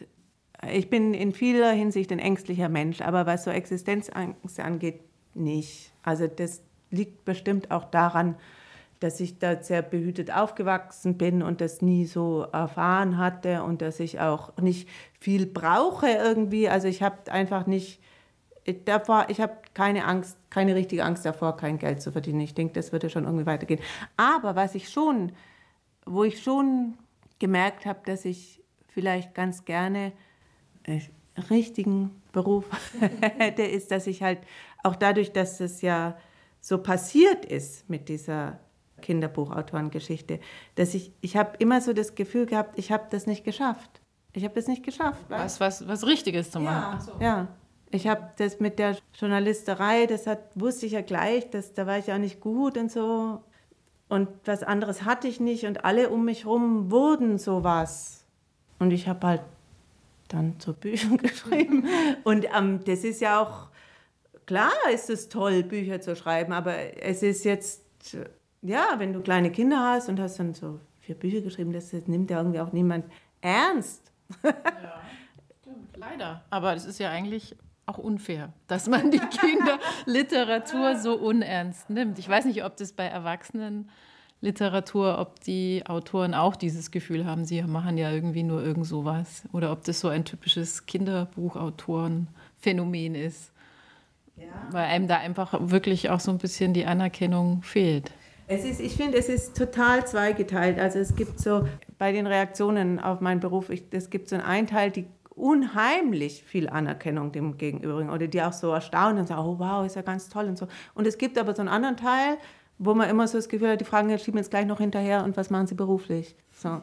[0.72, 5.00] Ich bin in vieler Hinsicht ein ängstlicher Mensch, aber was so Existenzängste angeht,
[5.34, 5.92] nicht.
[6.02, 6.62] Also das
[6.96, 8.36] liegt bestimmt auch daran,
[9.00, 14.00] dass ich da sehr behütet aufgewachsen bin und das nie so erfahren hatte und dass
[14.00, 14.88] ich auch nicht
[15.20, 16.68] viel brauche irgendwie.
[16.68, 18.00] Also ich habe einfach nicht,
[18.84, 22.40] davor, ich habe keine Angst, keine richtige Angst davor, kein Geld zu verdienen.
[22.40, 23.80] Ich denke, das würde schon irgendwie weitergehen.
[24.16, 25.32] Aber was ich schon,
[26.04, 26.94] wo ich schon
[27.38, 30.12] gemerkt habe, dass ich vielleicht ganz gerne
[30.86, 31.02] einen
[31.50, 32.64] richtigen Beruf
[33.38, 34.38] hätte, ist, dass ich halt
[34.82, 36.16] auch dadurch, dass es ja
[36.66, 38.58] so passiert ist mit dieser
[39.00, 40.40] Kinderbuchautorengeschichte,
[40.74, 44.00] dass ich, ich habe immer so das Gefühl gehabt, ich habe das nicht geschafft.
[44.32, 45.24] Ich habe das nicht geschafft.
[45.28, 46.98] Was, was, was Richtiges zu machen.
[46.98, 47.12] Ja, so.
[47.20, 47.48] ja.
[47.92, 51.98] Ich habe das mit der Journalisterei, das hat, wusste ich ja gleich, dass, da war
[51.98, 53.44] ich auch nicht gut und so.
[54.08, 58.24] Und was anderes hatte ich nicht und alle um mich herum wurden sowas.
[58.80, 59.42] Und ich habe halt
[60.26, 61.86] dann so Bücher geschrieben.
[62.24, 63.68] Und ähm, das ist ja auch,
[64.46, 67.84] klar ist es toll, Bücher zu schreiben, aber es ist jetzt,
[68.62, 72.06] ja, wenn du kleine Kinder hast und hast dann so vier Bücher geschrieben, das, das
[72.06, 73.04] nimmt ja irgendwie auch niemand
[73.40, 74.12] ernst.
[74.42, 74.52] ja,
[75.60, 76.44] stimmt, leider.
[76.50, 77.56] Aber es ist ja eigentlich
[77.86, 79.18] auch unfair, dass man die
[80.06, 82.18] Kinderliteratur so unernst nimmt.
[82.18, 83.88] Ich weiß nicht, ob das bei Erwachsenen
[84.40, 89.44] Literatur, ob die Autoren auch dieses Gefühl haben, sie machen ja irgendwie nur irgend sowas.
[89.52, 93.52] Oder ob das so ein typisches Kinderbuchautorenphänomen ist.
[94.36, 94.46] Ja.
[94.70, 98.12] Weil einem da einfach wirklich auch so ein bisschen die Anerkennung fehlt.
[98.48, 100.78] Es ist, ich finde, es ist total zweigeteilt.
[100.78, 101.66] Also es gibt so
[101.98, 106.68] bei den Reaktionen auf meinen Beruf, ich, es gibt so einen Teil, die unheimlich viel
[106.68, 110.28] Anerkennung dem gegenüber oder die auch so erstaunen und sagen, oh wow, ist ja ganz
[110.28, 110.66] toll und so.
[110.94, 112.38] Und es gibt aber so einen anderen Teil,
[112.78, 115.36] wo man immer so das Gefühl hat, die fragen schieben jetzt gleich noch hinterher und
[115.36, 116.36] was machen sie beruflich?
[116.52, 116.68] So.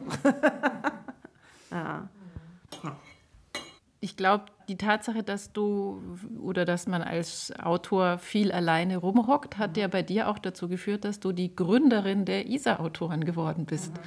[1.70, 2.08] ja.
[4.04, 6.02] Ich glaube, die Tatsache, dass du
[6.38, 11.06] oder dass man als Autor viel alleine rumhockt, hat ja bei dir auch dazu geführt,
[11.06, 13.94] dass du die Gründerin der ISA-Autoren geworden bist.
[13.94, 14.00] Mhm.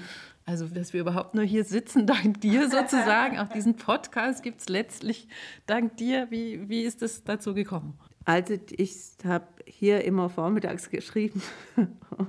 [0.46, 3.40] Also, dass wir überhaupt nur hier sitzen, dank dir sozusagen.
[3.40, 5.28] auch diesen Podcast gibt es letztlich
[5.66, 6.28] dank dir.
[6.30, 7.98] Wie, wie ist es dazu gekommen?
[8.24, 8.94] Also ich
[9.26, 11.42] habe hier immer vormittags geschrieben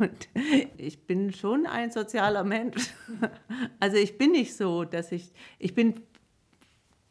[0.01, 0.29] und
[0.79, 2.95] ich bin schon ein sozialer Mensch.
[3.81, 6.01] Also ich bin nicht so, dass ich, ich bin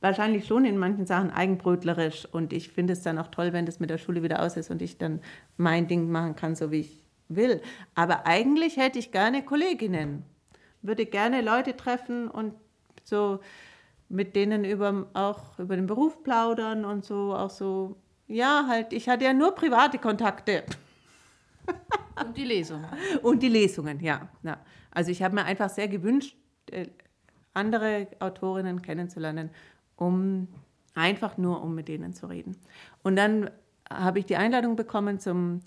[0.01, 3.79] wahrscheinlich schon in manchen Sachen eigenbrötlerisch und ich finde es dann auch toll, wenn das
[3.79, 5.21] mit der Schule wieder aus ist und ich dann
[5.57, 7.61] mein Ding machen kann, so wie ich will.
[7.95, 10.23] Aber eigentlich hätte ich gerne Kolleginnen,
[10.81, 12.53] würde gerne Leute treffen und
[13.03, 13.39] so
[14.09, 19.09] mit denen über, auch über den Beruf plaudern und so auch so, ja, halt, ich
[19.09, 20.63] hatte ja nur private Kontakte.
[22.25, 22.87] Und die Lesungen.
[23.21, 24.29] Und die Lesungen, ja.
[24.41, 24.57] ja.
[24.89, 26.35] Also ich habe mir einfach sehr gewünscht,
[26.71, 26.87] äh,
[27.53, 29.51] andere Autorinnen kennenzulernen
[29.97, 30.47] um
[30.93, 32.55] einfach nur, um mit denen zu reden.
[33.03, 33.49] Und dann
[33.91, 35.61] habe ich die Einladung bekommen zum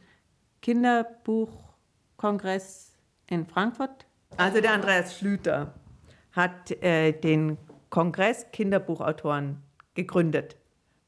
[0.63, 2.93] Kinderbuchkongress
[3.29, 4.07] in Frankfurt.
[4.37, 5.75] Also der Andreas Schlüter
[6.33, 7.57] hat äh, den
[7.91, 9.63] Kongress Kinderbuchautoren
[9.95, 10.57] gegründet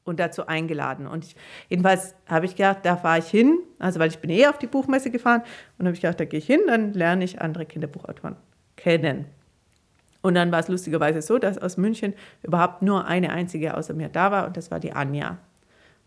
[0.03, 1.07] und dazu eingeladen.
[1.07, 1.35] Und ich,
[1.69, 4.67] jedenfalls habe ich gedacht, da fahre ich hin, also weil ich bin eh auf die
[4.67, 5.43] Buchmesse gefahren
[5.77, 8.35] und habe ich gedacht, da gehe ich hin, dann lerne ich andere Kinderbuchautoren
[8.75, 9.25] kennen.
[10.23, 14.07] Und dann war es lustigerweise so, dass aus München überhaupt nur eine einzige außer mir
[14.07, 15.37] da war und das war die Anja.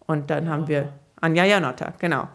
[0.07, 0.88] Und dann haben wir,
[1.20, 2.26] Anja Janotta, genau.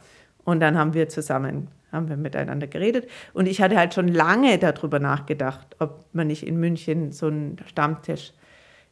[0.44, 3.10] Und dann haben wir zusammen, haben wir miteinander geredet.
[3.34, 7.58] Und ich hatte halt schon lange darüber nachgedacht, ob man nicht in München so einen
[7.65, 8.32] Stammtisch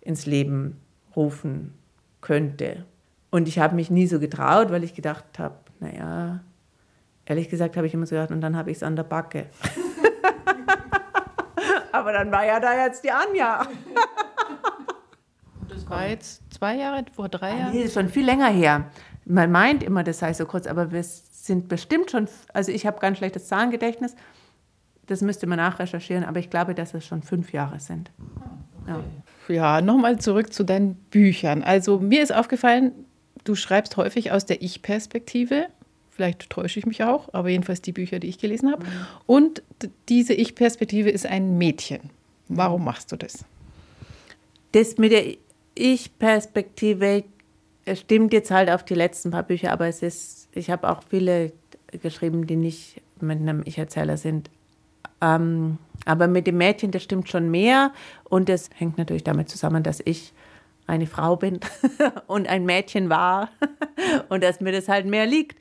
[0.01, 0.81] ins Leben
[1.15, 1.75] rufen
[2.21, 2.85] könnte.
[3.29, 6.39] Und ich habe mich nie so getraut, weil ich gedacht habe, naja,
[7.25, 9.45] ehrlich gesagt habe ich immer so gedacht, und dann habe ich es an der Backe.
[11.91, 13.65] Aber dann war ja da jetzt die Anja.
[15.67, 17.71] Das war jetzt zwei Jahre, vor drei Jahren?
[17.71, 18.85] Nee, ist schon viel länger her.
[19.25, 22.99] Man meint immer, das sei so kurz, aber wir sind bestimmt schon, also ich habe
[22.99, 24.15] ganz schlechtes Zahlengedächtnis.
[25.05, 28.11] Das müsste man nachrecherchieren, aber ich glaube, dass es schon fünf Jahre sind.
[28.83, 29.03] Okay.
[29.47, 31.63] Ja, ja nochmal zurück zu deinen Büchern.
[31.63, 32.91] Also mir ist aufgefallen,
[33.43, 35.67] du schreibst häufig aus der Ich-Perspektive.
[36.19, 38.83] Vielleicht täusche ich mich auch, aber jedenfalls die Bücher, die ich gelesen habe.
[38.83, 38.89] Mhm.
[39.25, 39.63] Und
[40.09, 42.09] diese Ich-Perspektive ist ein Mädchen.
[42.49, 43.45] Warum machst du das?
[44.73, 45.37] Das mit der
[45.75, 47.23] Ich-Perspektive
[47.93, 51.53] stimmt jetzt halt auf die letzten paar Bücher, aber es ist, ich habe auch viele
[52.01, 54.49] geschrieben, die nicht mit einem Ich-Erzähler sind.
[55.21, 57.93] Ähm, aber mit dem Mädchen, das stimmt schon mehr.
[58.25, 60.33] Und das hängt natürlich damit zusammen, dass ich
[60.89, 61.59] eine Frau bin
[62.27, 63.49] und ein Mädchen war
[64.29, 65.57] und dass mir das halt mehr liegt.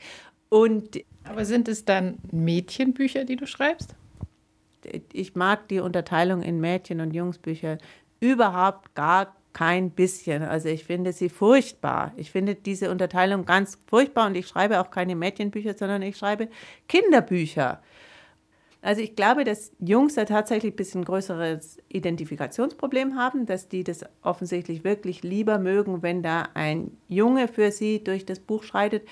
[0.48, 3.94] Und aber sind es dann Mädchenbücher, die du schreibst?
[5.12, 7.78] Ich mag die Unterteilung in Mädchen- und Jungsbücher
[8.20, 10.42] überhaupt gar kein bisschen.
[10.42, 12.12] Also ich finde sie furchtbar.
[12.16, 16.48] Ich finde diese Unterteilung ganz furchtbar und ich schreibe auch keine Mädchenbücher, sondern ich schreibe
[16.88, 17.82] Kinderbücher.
[18.80, 24.04] Also ich glaube, dass Jungs da tatsächlich ein bisschen größeres Identifikationsproblem haben, dass die das
[24.22, 29.02] offensichtlich wirklich lieber mögen, wenn da ein Junge für sie durch das Buch schreitet.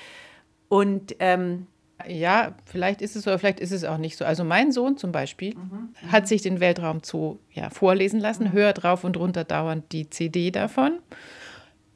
[0.68, 1.66] Und ähm,
[2.07, 4.24] ja, vielleicht ist es so, vielleicht ist es auch nicht so.
[4.24, 5.90] Also mein Sohn zum Beispiel mhm.
[6.11, 8.52] hat sich den Weltraum Zoo ja, vorlesen lassen, mhm.
[8.52, 10.98] hört drauf und runter dauernd die CD davon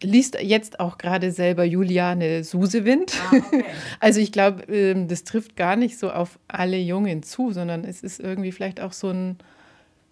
[0.03, 3.13] liest jetzt auch gerade selber Juliane Susewind.
[3.31, 3.65] Ah, okay.
[4.01, 8.03] Also ich glaube, ähm, das trifft gar nicht so auf alle Jungen zu, sondern es
[8.03, 9.39] ist irgendwie vielleicht auch so ein,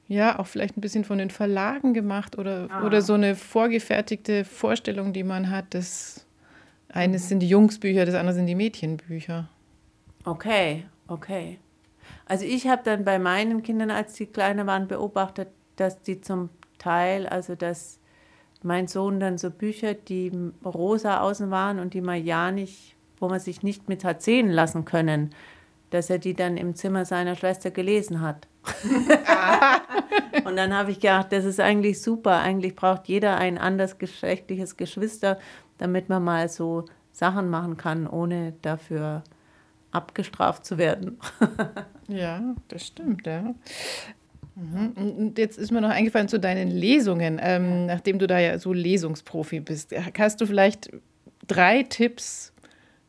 [0.06, 2.84] ja, auch vielleicht ein bisschen von den Verlagen gemacht oder, ah.
[2.84, 5.66] oder so eine vorgefertigte Vorstellung, die man hat.
[5.70, 6.26] Das
[6.88, 9.48] eines sind die Jungsbücher, das andere sind die Mädchenbücher.
[10.24, 11.58] Okay, okay.
[12.26, 16.50] Also ich habe dann bei meinen Kindern, als die kleiner waren, beobachtet, dass die zum
[16.78, 17.98] Teil, also dass
[18.62, 20.32] mein Sohn dann so Bücher, die
[20.64, 24.50] rosa außen waren und die man ja nicht, wo man sich nicht mit hat sehen
[24.50, 25.30] lassen können,
[25.90, 28.48] dass er die dann im Zimmer seiner Schwester gelesen hat.
[30.44, 32.38] und dann habe ich gedacht, das ist eigentlich super.
[32.38, 35.38] Eigentlich braucht jeder ein anders geschlechtliches Geschwister,
[35.78, 39.24] damit man mal so Sachen machen kann, ohne dafür
[39.90, 41.18] abgestraft zu werden.
[42.08, 43.54] ja, das stimmt, ja.
[44.54, 44.92] Mhm.
[44.96, 48.72] Und jetzt ist mir noch eingefallen zu deinen Lesungen, ähm, nachdem du da ja so
[48.72, 49.94] Lesungsprofi bist.
[50.18, 50.90] Hast du vielleicht
[51.46, 52.52] drei Tipps,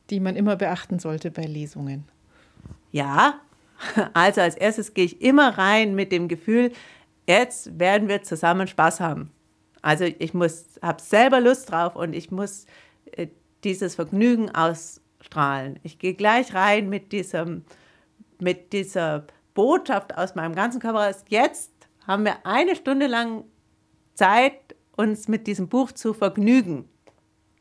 [0.09, 2.05] die man immer beachten sollte bei Lesungen?
[2.91, 3.39] Ja,
[4.13, 6.71] also als erstes gehe ich immer rein mit dem Gefühl,
[7.27, 9.31] jetzt werden wir zusammen Spaß haben.
[9.81, 12.65] Also ich muss, habe selber Lust drauf und ich muss
[13.11, 13.27] äh,
[13.63, 15.79] dieses Vergnügen ausstrahlen.
[15.83, 17.63] Ich gehe gleich rein mit diesem,
[18.39, 21.71] mit dieser Botschaft aus meinem ganzen Körper jetzt
[22.07, 23.43] haben wir eine Stunde lang
[24.15, 26.89] Zeit, uns mit diesem Buch zu vergnügen.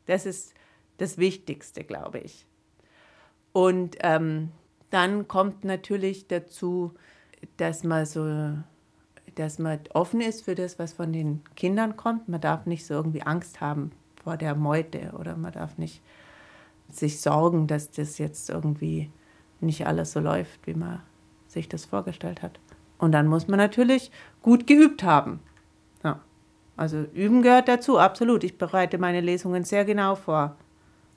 [0.07, 0.55] Das ist
[0.97, 2.47] das Wichtigste, glaube ich.
[3.53, 4.51] Und ähm,
[4.91, 6.95] dann kommt natürlich dazu,
[7.57, 8.55] dass man so,
[9.35, 12.29] dass man offen ist für das, was von den Kindern kommt.
[12.29, 16.03] Man darf nicht so irgendwie Angst haben vor der Meute oder man darf nicht
[16.91, 19.11] sich sorgen, dass das jetzt irgendwie
[19.61, 21.03] nicht alles so läuft, wie man
[21.47, 22.61] sich das vorgestellt hat.
[22.99, 24.11] Und dann muss man natürlich
[24.43, 25.41] gut geübt haben.
[26.03, 26.21] Ja.
[26.77, 28.45] Also üben gehört dazu, absolut.
[28.45, 30.57] Ich bereite meine Lesungen sehr genau vor.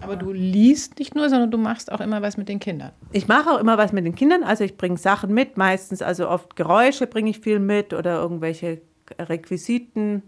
[0.02, 2.92] Aber du liest nicht nur, sondern du machst auch immer was mit den Kindern.
[3.12, 4.44] Ich mache auch immer was mit den Kindern.
[4.44, 8.82] Also ich bringe Sachen mit, meistens also oft Geräusche bringe ich viel mit oder irgendwelche
[9.20, 10.24] Requisiten.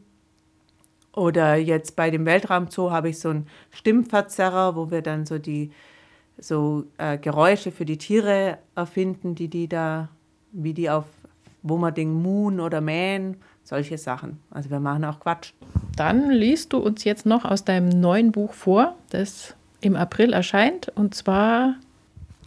[1.15, 5.71] Oder jetzt bei dem Weltraumzoo habe ich so einen Stimmverzerrer, wo wir dann so die
[6.38, 10.09] so äh, Geräusche für die Tiere erfinden, die die da,
[10.51, 11.05] wie die auf
[11.63, 14.39] wo man den Moon oder mähen, solche Sachen.
[14.51, 15.53] Also wir machen auch Quatsch.
[15.95, 19.55] Dann liest du uns jetzt noch aus deinem neuen Buch vor, das
[19.86, 21.76] im April erscheint, und zwar.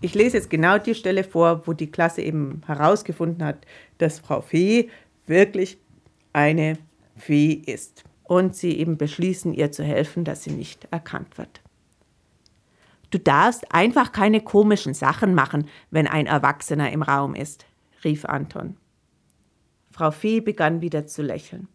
[0.01, 3.66] Ich lese jetzt genau die Stelle vor, wo die Klasse eben herausgefunden hat,
[3.99, 4.90] dass Frau Fee
[5.27, 5.79] wirklich
[6.33, 6.79] eine
[7.16, 8.05] Fee ist.
[8.25, 11.61] Und sie eben beschließen, ihr zu helfen, dass sie nicht erkannt wird.
[13.11, 17.64] Du darfst einfach keine komischen Sachen machen, wenn ein Erwachsener im Raum ist,
[18.05, 18.77] rief Anton.
[19.92, 21.68] Frau Fee begann wieder zu lächeln.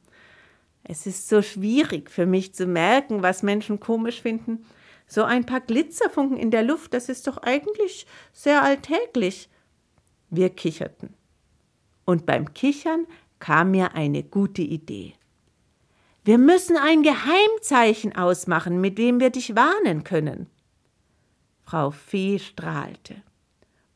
[0.84, 4.66] Es ist so schwierig für mich zu merken, was Menschen komisch finden.
[5.12, 9.50] So ein paar Glitzerfunken in der Luft, das ist doch eigentlich sehr alltäglich.
[10.30, 11.14] Wir kicherten.
[12.06, 13.06] Und beim Kichern
[13.40, 15.16] kam mir eine gute Idee.
[16.24, 20.50] Wir müssen ein Geheimzeichen ausmachen, mit dem wir dich warnen können.
[21.66, 23.22] Frau Fee strahlte.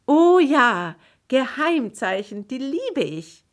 [0.06, 0.98] Oh ja,
[1.30, 3.46] Geheimzeichen, die liebe ich.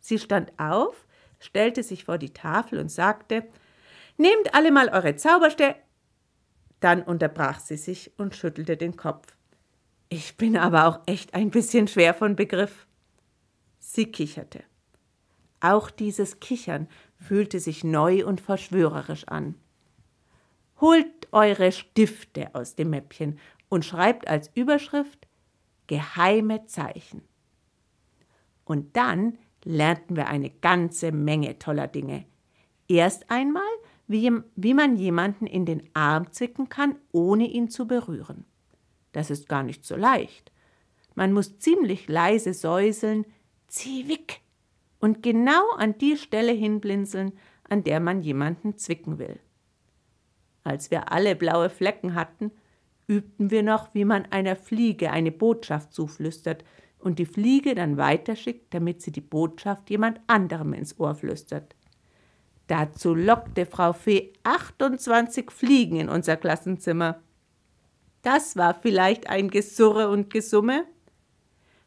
[0.00, 1.06] Sie stand auf,
[1.38, 3.46] stellte sich vor die Tafel und sagte,
[4.16, 5.76] Nehmt alle mal eure Zauberstäbe.
[6.80, 9.36] Dann unterbrach sie sich und schüttelte den Kopf.
[10.08, 12.86] Ich bin aber auch echt ein bisschen schwer von Begriff.
[13.78, 14.62] Sie kicherte.
[15.60, 19.54] Auch dieses Kichern fühlte sich neu und verschwörerisch an.
[20.80, 23.38] Holt eure Stifte aus dem Mäppchen
[23.68, 25.26] und schreibt als Überschrift
[25.88, 27.22] geheime Zeichen.
[28.64, 32.24] Und dann lernten wir eine ganze Menge toller Dinge.
[32.86, 33.62] Erst einmal,
[34.08, 38.44] wie, wie man jemanden in den Arm zwicken kann, ohne ihn zu berühren.
[39.12, 40.50] Das ist gar nicht so leicht.
[41.14, 43.26] Man muss ziemlich leise säuseln,
[44.06, 44.40] weg,
[44.98, 47.32] und genau an die Stelle hinblinzeln,
[47.68, 49.38] an der man jemanden zwicken will.
[50.64, 52.50] Als wir alle blaue Flecken hatten,
[53.06, 56.64] übten wir noch, wie man einer Fliege eine Botschaft zuflüstert
[56.98, 61.74] und die Fliege dann weiterschickt, damit sie die Botschaft jemand anderem ins Ohr flüstert.
[62.68, 67.20] Dazu lockte Frau Fee 28 Fliegen in unser Klassenzimmer.
[68.22, 70.84] Das war vielleicht ein Gesurre und Gesumme.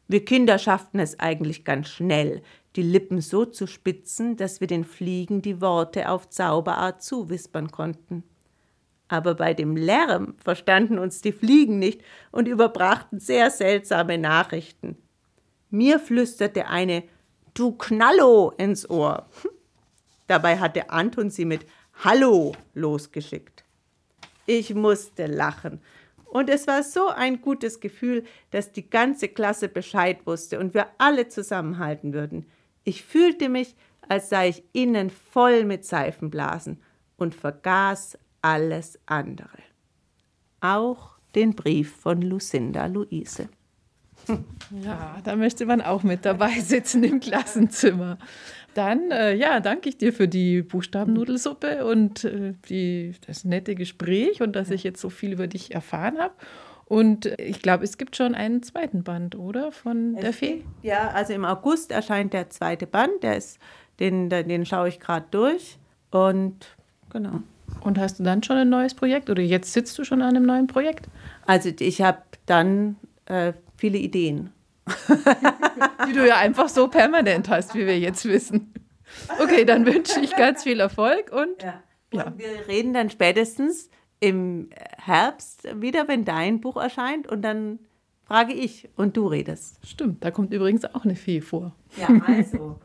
[0.08, 2.41] Wir Kinder schafften es eigentlich ganz schnell,
[2.76, 8.26] die Lippen so zu spitzen, dass wir den Fliegen die Worte auf Zauberart zuwispern konnten
[9.12, 14.96] aber bei dem Lärm verstanden uns die Fliegen nicht und überbrachten sehr seltsame Nachrichten.
[15.70, 17.04] Mir flüsterte eine
[17.54, 19.28] Du Knallo ins Ohr.
[20.32, 21.65] Dabei hatte Anton sie mit
[22.06, 23.65] Hallo losgeschickt.
[24.46, 25.82] Ich musste lachen.
[26.24, 30.88] Und es war so ein gutes Gefühl, dass die ganze Klasse Bescheid wusste und wir
[31.00, 32.46] alle zusammenhalten würden.
[32.86, 33.76] Ich fühlte mich,
[34.08, 36.82] als sei ich innen voll mit Seifenblasen
[37.17, 39.60] und vergaß alles andere.
[40.62, 43.50] Auch den Brief von Lucinda Luise.
[44.84, 48.17] Ja, da möchte man auch mit dabei sitzen im Klassenzimmer.
[48.74, 54.42] Dann, äh, ja, danke ich dir für die Buchstabennudelsuppe und äh, die, das nette Gespräch
[54.42, 56.34] und dass ich jetzt so viel über dich erfahren habe.
[56.86, 59.72] Und ich glaube, es gibt schon einen zweiten Band, oder?
[59.72, 60.58] Von es der Fee?
[60.58, 63.24] Gibt, ja, also im August erscheint der zweite Band.
[63.24, 63.60] Der ist,
[64.00, 65.78] den, den schaue ich gerade durch.
[66.10, 66.76] Und
[67.10, 67.40] genau.
[67.80, 70.46] Und hast du dann schon ein neues Projekt oder jetzt sitzt du schon an einem
[70.46, 71.08] neuen Projekt?
[71.46, 74.52] Also ich habe dann äh, viele Ideen.
[76.08, 78.74] Die du ja einfach so permanent hast, wie wir jetzt wissen.
[79.39, 81.84] Okay, dann wünsche ich ganz viel Erfolg und, ja.
[82.12, 82.34] und ja.
[82.38, 83.89] wir reden dann spätestens
[84.20, 87.80] im Herbst wieder, wenn dein Buch erscheint und dann
[88.24, 89.86] frage ich und du redest.
[89.86, 91.76] Stimmt, da kommt übrigens auch eine Fee vor.
[91.98, 92.80] Ja, also.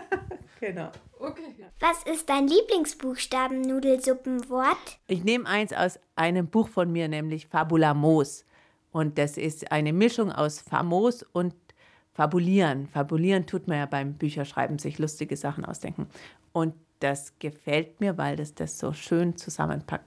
[0.60, 0.90] genau.
[1.18, 1.54] Okay.
[1.80, 4.98] Was ist dein Lieblingsbuchstaben-Nudelsuppenwort?
[5.06, 8.45] Ich nehme eins aus einem Buch von mir, nämlich Fabulamos.
[8.96, 11.54] Und das ist eine Mischung aus famos und
[12.14, 12.86] fabulieren.
[12.86, 16.08] Fabulieren tut man ja beim Bücherschreiben, sich lustige Sachen ausdenken.
[16.54, 20.06] Und das gefällt mir, weil das das so schön zusammenpackt.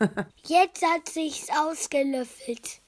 [0.46, 2.80] Jetzt hat sich's ausgelöffelt.